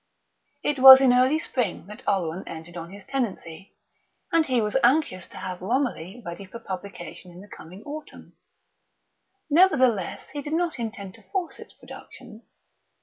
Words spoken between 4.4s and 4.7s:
he